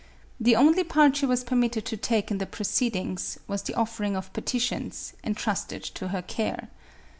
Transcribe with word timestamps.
The 0.39 0.55
only 0.55 0.83
part 0.83 1.15
she 1.17 1.27
was 1.27 1.43
permitted 1.43 1.85
to 1.85 1.95
take 1.95 2.31
in 2.31 2.39
the 2.39 2.47
proceedings, 2.47 3.37
was 3.47 3.61
the 3.61 3.75
offering 3.75 4.15
of 4.15 4.33
petitions, 4.33 5.13
en 5.23 5.35
trusted 5.35 5.83
to 5.93 6.07
her 6.07 6.23
care. 6.23 6.69